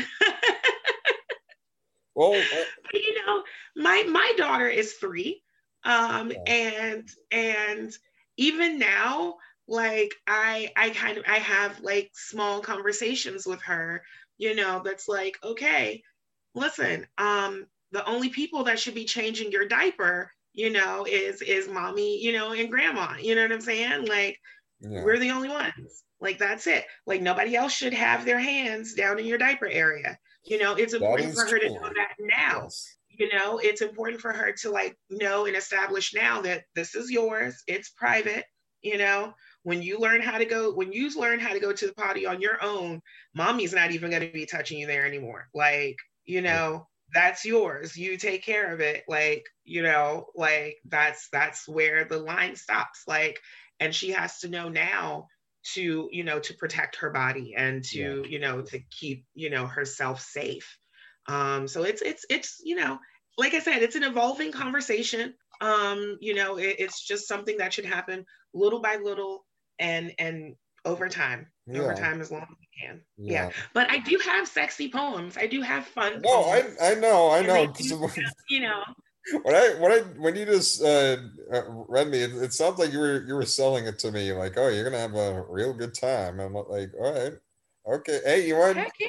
[2.18, 3.42] uh, you know,
[3.76, 5.42] my my daughter is three.
[5.85, 6.52] Um, yeah.
[6.52, 7.92] and and
[8.37, 9.37] even now,
[9.68, 14.02] like i i kind of i have like small conversations with her
[14.38, 16.02] you know that's like okay
[16.54, 21.68] listen um the only people that should be changing your diaper you know is is
[21.68, 24.40] mommy you know and grandma you know what i'm saying like
[24.81, 25.04] yeah.
[25.04, 29.18] we're the only ones like that's it like nobody else should have their hands down
[29.18, 31.61] in your diaper area you know it's important for her true.
[31.61, 32.62] to know that now.
[32.64, 32.96] Yes.
[33.08, 37.11] you know it's important for her to like know and establish now that this is
[37.11, 38.44] yours it's private
[38.82, 39.34] you know.
[39.64, 42.24] When you learn how to go when you learn how to go to the potty
[42.24, 43.02] on your own
[43.34, 45.48] mommy's not even going to be touching you there anymore.
[45.52, 47.96] Like you know that's yours.
[47.96, 49.04] You take care of it.
[49.08, 53.02] Like you know like that's that's where the line stops.
[53.06, 53.40] Like
[53.80, 55.28] and she has to know now
[55.74, 58.28] to you know to protect her body and to yeah.
[58.28, 60.78] you know to keep you know herself safe
[61.28, 62.98] um so it's it's it's you know
[63.36, 67.72] like i said it's an evolving conversation um you know it, it's just something that
[67.72, 69.44] should happen little by little
[69.78, 71.80] and and over time yeah.
[71.80, 73.46] over time as long as we can yeah.
[73.46, 73.50] yeah.
[73.74, 77.42] but i do have sexy poems i do have fun no i i know i
[77.42, 78.08] know do,
[78.48, 78.82] you know
[79.42, 81.16] when I when I when you just uh,
[81.52, 84.32] uh, read me, it, it sounds like you were you were selling it to me
[84.32, 86.40] like, oh, you're gonna have a real good time.
[86.40, 87.32] I'm like, all right,
[87.86, 88.20] okay.
[88.24, 88.76] Hey, you want?
[88.76, 89.08] Yeah.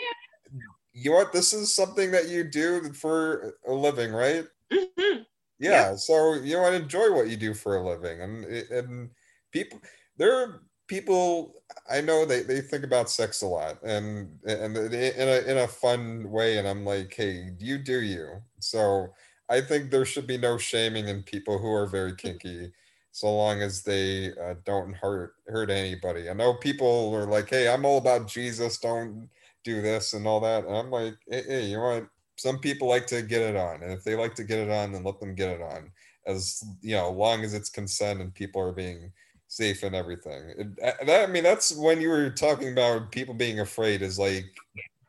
[0.94, 1.32] You want?
[1.32, 4.46] This is something that you do for a living, right?
[4.72, 5.22] Mm-hmm.
[5.60, 5.92] Yeah.
[5.92, 5.98] Yep.
[6.00, 9.10] So you want to enjoy what you do for a living, and and
[9.52, 9.80] people
[10.18, 11.54] there are people
[11.90, 15.68] I know they, they think about sex a lot and and in a in a
[15.68, 19.08] fun way and I'm like hey you do you so
[19.50, 22.72] I think there should be no shaming in people who are very kinky
[23.12, 27.68] so long as they uh, don't hurt hurt anybody I know people are like hey
[27.68, 29.30] I'm all about Jesus don't
[29.64, 32.88] do this and all that and I'm like hey, hey you know what some people
[32.88, 35.20] like to get it on and if they like to get it on then let
[35.20, 35.92] them get it on
[36.28, 39.12] as you know long as it's consent and people are being
[39.50, 40.54] safe and everything.
[40.58, 44.02] It, that, I mean, that's when you were talking about people being afraid.
[44.02, 44.46] Is like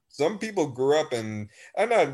[0.08, 1.48] some people grew up in.
[1.78, 2.08] I'm not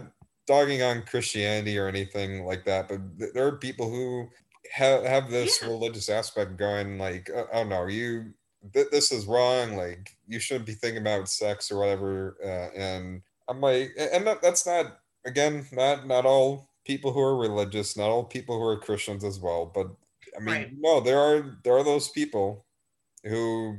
[0.46, 3.00] dogging on Christianity or anything like that, but
[3.34, 4.28] there are people who
[4.72, 5.68] have have this yeah.
[5.68, 6.98] religious aspect going.
[6.98, 8.32] Like, oh, oh no, you
[8.72, 9.76] th- this is wrong.
[9.76, 12.36] Like, you shouldn't be thinking about sex or whatever.
[12.42, 17.36] Uh, and I'm like, and that, that's not again not not all people who are
[17.36, 19.88] religious, not all people who are Christians as well, but
[20.36, 20.70] I mean, right.
[20.78, 22.64] no, there are there are those people
[23.24, 23.76] who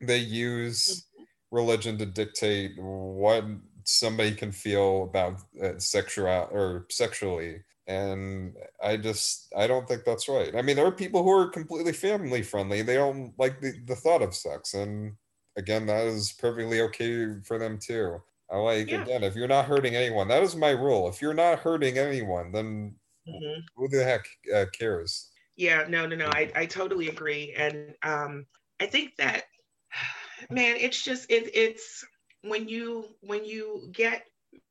[0.00, 1.24] they use mm-hmm.
[1.50, 3.44] religion to dictate what
[3.84, 10.28] somebody can feel about uh, sexual or sexually and i just i don't think that's
[10.28, 13.72] right i mean there are people who are completely family friendly they don't like the,
[13.86, 15.12] the thought of sex and
[15.56, 18.16] again that is perfectly okay for them too
[18.50, 19.02] i like yeah.
[19.02, 22.50] again if you're not hurting anyone that is my rule if you're not hurting anyone
[22.52, 22.94] then
[23.28, 23.60] mm-hmm.
[23.76, 26.26] who the heck uh, cares yeah, no, no, no.
[26.26, 27.54] I, I totally agree.
[27.56, 28.46] And um,
[28.80, 29.44] I think that,
[30.50, 32.04] man, it's just, it, it's
[32.46, 34.24] when you, when you get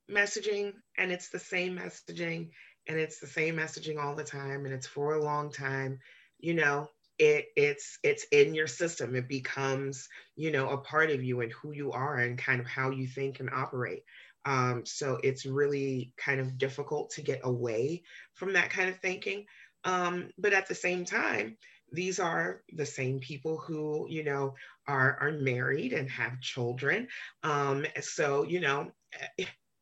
[0.10, 2.50] messaging and it's the same messaging
[2.88, 6.00] and it's the same messaging all the time and it's for a long time,
[6.40, 9.16] you know, it it's it's in your system.
[9.16, 12.68] It becomes you know a part of you and who you are and kind of
[12.68, 14.04] how you think and operate.
[14.46, 19.46] Um, so it's really kind of difficult to get away from that kind of thinking.
[19.86, 21.58] Um, but at the same time,
[21.94, 24.56] these are the same people who, you know,
[24.88, 27.08] are, are married and have children.
[27.44, 28.92] Um, so, you know,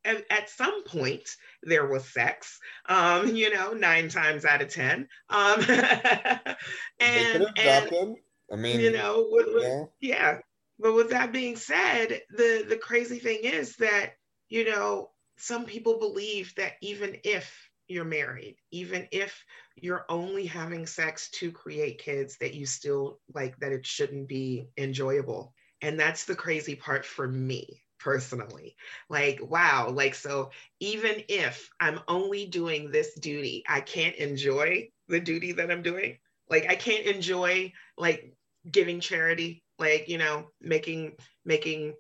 [0.04, 1.28] at, at, some point
[1.64, 5.08] there was sex, um, you know, nine times out of 10.
[5.30, 5.62] Um,
[7.00, 8.16] and, and
[8.52, 9.84] I mean, you know, with, with, yeah.
[10.02, 10.38] yeah.
[10.80, 14.14] But with that being said, the, the crazy thing is that,
[14.50, 19.46] you know, some people believe that even if you're married, even if
[19.76, 24.68] you're only having sex to create kids, that you still like that it shouldn't be
[24.78, 25.54] enjoyable.
[25.82, 28.76] And that's the crazy part for me personally.
[29.10, 35.20] Like, wow, like, so even if I'm only doing this duty, I can't enjoy the
[35.20, 36.18] duty that I'm doing.
[36.50, 38.36] Like, I can't enjoy like
[38.70, 41.14] giving charity, like, you know, making,
[41.46, 41.96] making,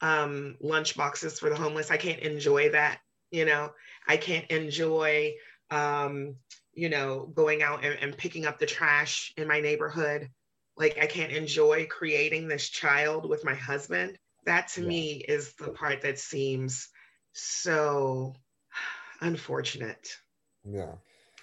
[0.00, 1.90] um, lunch boxes for the homeless.
[1.90, 3.70] I can't enjoy that you know
[4.06, 5.32] i can't enjoy
[5.70, 6.36] um,
[6.74, 10.28] you know going out and, and picking up the trash in my neighborhood
[10.76, 14.18] like i can't enjoy creating this child with my husband.
[14.46, 14.88] That to yeah.
[14.88, 16.88] me is the part that seems
[17.32, 18.34] so
[19.20, 20.06] unfortunate.
[20.64, 20.94] Yeah.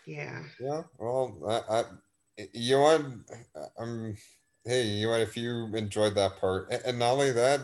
[0.06, 0.44] Yeah.
[0.60, 1.84] Yeah well i, I
[2.54, 3.30] you want
[3.78, 4.16] um
[4.66, 7.62] hey you want if you enjoyed that part and, not only that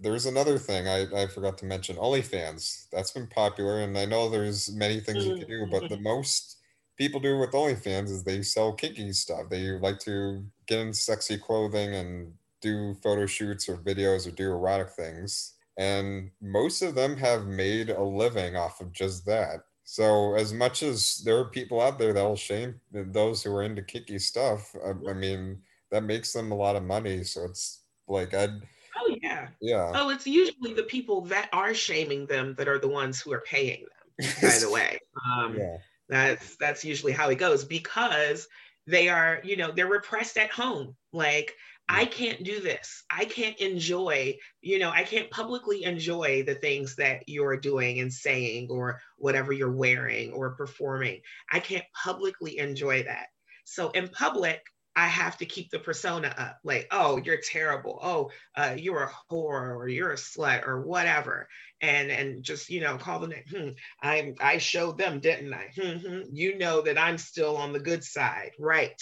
[0.00, 2.86] there's another thing I, I forgot to mention OnlyFans.
[2.92, 6.61] That's been popular, and I know there's many things you can do, but the most
[6.96, 9.48] people do with OnlyFans is they sell kinky stuff.
[9.50, 14.50] They like to get in sexy clothing and do photo shoots or videos or do
[14.50, 15.54] erotic things.
[15.78, 19.60] And most of them have made a living off of just that.
[19.84, 23.62] So as much as there are people out there that will shame those who are
[23.62, 27.24] into kinky stuff, I, I mean that makes them a lot of money.
[27.24, 28.62] So it's like I'd
[28.96, 29.48] Oh yeah.
[29.60, 29.90] Yeah.
[29.94, 33.40] Oh, it's usually the people that are shaming them that are the ones who are
[33.40, 33.84] paying
[34.18, 34.98] them, by the way.
[35.26, 35.76] Um, yeah.
[36.08, 38.48] That's that's usually how it goes because
[38.86, 40.96] they are, you know, they're repressed at home.
[41.12, 41.54] Like
[41.88, 43.04] I can't do this.
[43.10, 48.12] I can't enjoy, you know, I can't publicly enjoy the things that you're doing and
[48.12, 51.20] saying or whatever you're wearing or performing.
[51.50, 53.26] I can't publicly enjoy that.
[53.64, 54.60] So in public,
[54.94, 57.98] I have to keep the persona up like, oh, you're terrible.
[58.02, 61.48] Oh, uh, you're a whore or you're a slut or whatever.
[61.80, 63.70] And and just, you know, call them, hmm,
[64.02, 65.70] I, I showed them, didn't I?
[65.74, 68.52] Hmm, you know that I'm still on the good side.
[68.58, 69.00] Right.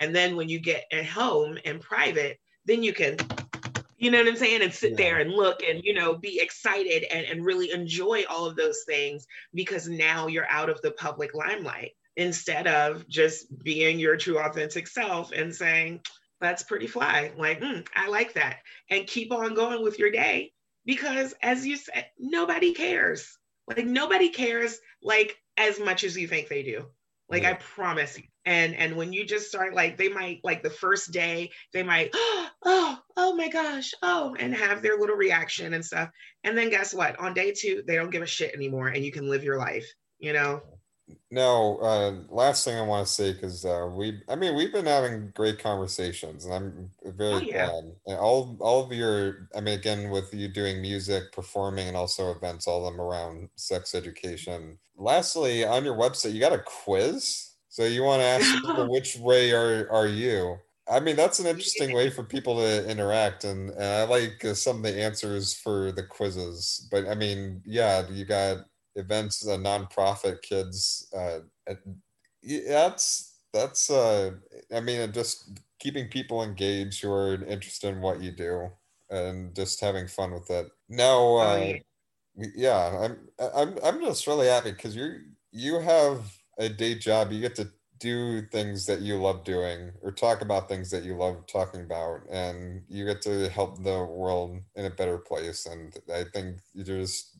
[0.00, 3.16] And then when you get at home and private, then you can,
[3.98, 4.62] you know what I'm saying?
[4.62, 4.96] And sit yeah.
[4.96, 8.84] there and look and, you know, be excited and, and really enjoy all of those
[8.86, 14.38] things because now you're out of the public limelight instead of just being your true
[14.38, 16.00] authentic self and saying,
[16.40, 17.32] that's pretty fly.
[17.36, 18.58] Like, mm, I like that.
[18.90, 20.52] And keep on going with your day
[20.84, 23.38] because, as you said, nobody cares.
[23.68, 26.86] Like, nobody cares like as much as you think they do.
[27.28, 27.50] Like, yeah.
[27.50, 31.12] I promise you and and when you just start like they might like the first
[31.12, 36.08] day they might oh oh my gosh oh and have their little reaction and stuff
[36.44, 39.12] and then guess what on day two they don't give a shit anymore and you
[39.12, 39.86] can live your life
[40.18, 40.60] you know
[41.30, 44.86] no uh last thing i want to say because uh we i mean we've been
[44.86, 47.66] having great conversations and i'm very oh, yeah.
[47.66, 51.96] glad and all all of your i mean again with you doing music performing and
[51.96, 56.58] also events all of them around sex education lastly on your website you got a
[56.58, 60.58] quiz so you want to ask people which way are are you?
[60.90, 64.52] I mean, that's an interesting way for people to interact, and, and I like uh,
[64.52, 66.86] some of the answers for the quizzes.
[66.90, 68.66] But I mean, yeah, you got
[68.96, 71.12] events, uh, nonprofit kids.
[71.16, 71.40] Uh,
[72.42, 73.90] that's that's.
[73.90, 74.32] Uh,
[74.74, 78.70] I mean, just keeping people engaged who are interested in what you do,
[79.10, 80.68] and just having fun with it.
[80.88, 81.74] No, uh, oh,
[82.54, 82.98] yeah.
[83.00, 83.18] I'm
[83.54, 85.20] I'm I'm just really happy because you
[85.52, 87.68] you have a day job, you get to
[88.02, 92.20] do things that you love doing or talk about things that you love talking about
[92.28, 96.84] and you get to help the world in a better place and i think you're
[96.84, 97.31] just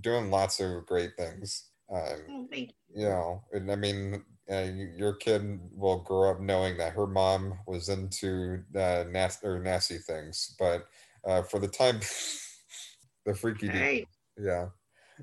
[0.00, 2.68] doing lots of great things um, oh, you.
[2.94, 7.58] you know and i mean uh, your kid will grow up knowing that her mom
[7.66, 10.86] was into uh, nasty or nasty things but
[11.24, 12.00] uh, for the time
[13.24, 13.88] the freaky
[14.38, 14.68] yeah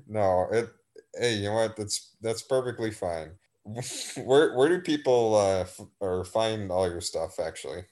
[0.08, 0.70] no it
[1.16, 1.76] hey, you know what?
[1.76, 3.38] That's that's perfectly fine.
[4.24, 7.84] where where do people uh f- or find all your stuff actually?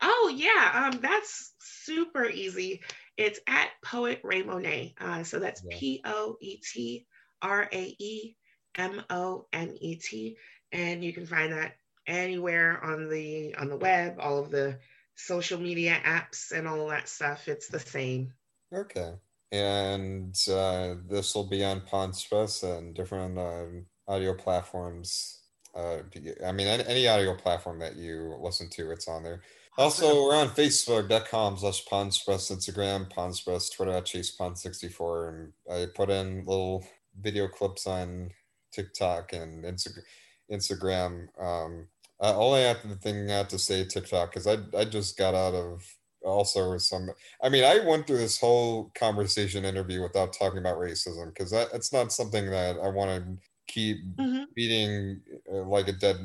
[0.00, 2.82] Oh yeah, um, that's super easy.
[3.18, 4.94] It's at Poet Rae Monet.
[4.98, 7.06] Uh, so that's P O E T
[7.42, 8.36] R A E
[8.76, 10.36] M O N E T,
[10.72, 11.74] and you can find that
[12.06, 14.18] anywhere on the on the web.
[14.18, 14.78] All of the
[15.16, 17.48] social media apps and all that stuff.
[17.48, 18.32] It's the same.
[18.72, 19.14] Okay
[19.50, 23.64] and uh, this will be on Podspess and different uh,
[24.06, 25.40] audio platforms.
[25.74, 25.98] Uh,
[26.44, 29.42] I mean, any, audio platform that you listen to, it's on there.
[29.78, 35.28] Also, we're on Facebook.com slash Podspess, Instagram, Podspess, Twitter at ChasePond64.
[35.28, 36.84] And I put in little
[37.20, 38.30] video clips on
[38.72, 40.02] TikTok and Insta-
[40.50, 41.28] Instagram.
[41.40, 41.86] Um,
[42.20, 45.36] uh, only have the thing I have to say TikTok because I, I just got
[45.36, 45.84] out of
[46.24, 47.08] also some
[47.44, 51.68] i mean i went through this whole conversation interview without talking about racism because that
[51.72, 54.42] it's not something that i want to keep mm-hmm.
[54.52, 56.16] beating uh, like a dead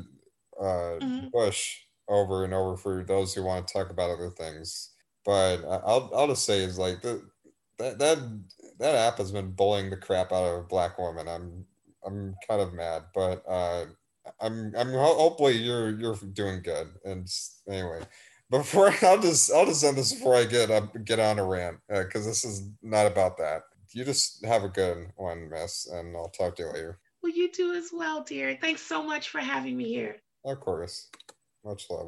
[0.60, 1.28] uh, mm-hmm.
[1.32, 4.90] bush over and over for those who want to talk about other things
[5.24, 7.22] but i'll i'll just say is like the,
[7.78, 8.18] that that
[8.78, 11.64] that app has been bullying the crap out of a black woman i'm
[12.06, 13.84] i'm kind of mad but uh
[14.40, 17.28] i'm i'm hopefully you're you're doing good and
[17.68, 18.00] anyway
[18.50, 21.78] before I'll just I'll just end this before I get up get on a rant
[21.88, 23.62] because uh, this is not about that.
[23.92, 26.98] You just have a good one, Miss, and I'll talk to you later.
[27.22, 28.58] Well, you do as well, dear.
[28.60, 30.16] Thanks so much for having me here.
[30.44, 31.08] Of course.
[31.64, 32.02] Much love.